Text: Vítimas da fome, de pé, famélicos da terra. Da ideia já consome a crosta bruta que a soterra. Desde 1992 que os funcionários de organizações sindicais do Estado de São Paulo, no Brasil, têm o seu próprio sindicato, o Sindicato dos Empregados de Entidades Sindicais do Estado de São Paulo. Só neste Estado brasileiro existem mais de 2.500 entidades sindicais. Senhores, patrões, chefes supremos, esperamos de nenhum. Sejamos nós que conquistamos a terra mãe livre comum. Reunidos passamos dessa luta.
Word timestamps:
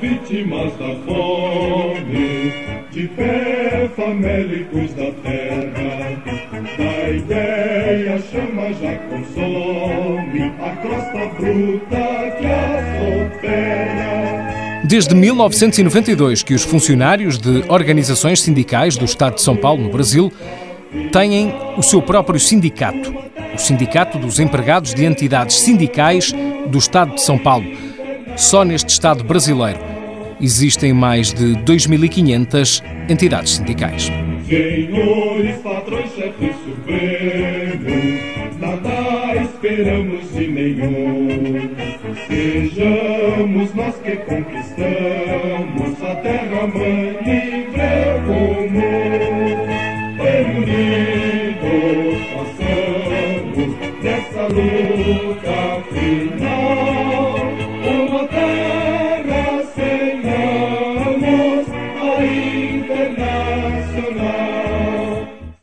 Vítimas 0.00 0.72
da 0.78 0.96
fome, 1.04 2.52
de 2.90 3.08
pé, 3.08 3.90
famélicos 3.94 4.94
da 4.94 5.12
terra. 5.22 6.22
Da 6.78 7.10
ideia 7.10 8.18
já 8.70 8.96
consome 9.08 10.52
a 10.60 10.76
crosta 10.76 11.26
bruta 11.36 12.36
que 12.38 12.46
a 12.46 13.30
soterra. 13.30 14.82
Desde 14.84 15.14
1992 15.14 16.42
que 16.42 16.54
os 16.54 16.62
funcionários 16.62 17.38
de 17.38 17.64
organizações 17.68 18.40
sindicais 18.42 18.96
do 18.96 19.04
Estado 19.04 19.36
de 19.36 19.42
São 19.42 19.56
Paulo, 19.56 19.82
no 19.82 19.90
Brasil, 19.90 20.32
têm 21.10 21.54
o 21.76 21.82
seu 21.82 22.02
próprio 22.02 22.38
sindicato, 22.38 23.14
o 23.54 23.58
Sindicato 23.58 24.18
dos 24.18 24.38
Empregados 24.38 24.94
de 24.94 25.04
Entidades 25.04 25.60
Sindicais 25.60 26.32
do 26.66 26.78
Estado 26.78 27.14
de 27.14 27.22
São 27.22 27.38
Paulo. 27.38 27.66
Só 28.36 28.64
neste 28.64 28.90
Estado 28.90 29.24
brasileiro 29.24 29.78
existem 30.40 30.92
mais 30.92 31.32
de 31.32 31.54
2.500 31.64 32.82
entidades 33.08 33.52
sindicais. 33.52 34.10
Senhores, 34.48 35.56
patrões, 35.62 36.10
chefes 36.14 36.56
supremos, 36.64 37.51
esperamos 39.72 40.32
de 40.32 40.48
nenhum. 40.48 41.74
Sejamos 42.26 43.74
nós 43.74 43.96
que 43.96 44.16
conquistamos 44.16 46.02
a 46.02 46.14
terra 46.16 46.66
mãe 46.66 47.18
livre 47.24 48.20
comum. 48.26 49.66
Reunidos 50.18 51.52
passamos 52.34 53.70
dessa 54.02 54.42
luta. 54.48 56.01